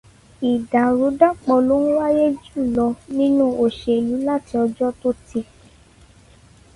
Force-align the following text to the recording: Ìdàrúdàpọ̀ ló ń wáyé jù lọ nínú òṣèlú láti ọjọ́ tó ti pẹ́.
Ìdàrúdàpọ̀ 0.51 1.59
ló 1.67 1.75
ń 1.83 1.85
wáyé 1.97 2.25
jù 2.43 2.59
lọ 2.75 2.85
nínú 3.17 3.45
òṣèlú 3.63 4.15
láti 4.27 4.53
ọjọ́ 4.65 4.89
tó 4.99 5.09
ti 5.27 5.39
pẹ́. 5.47 5.67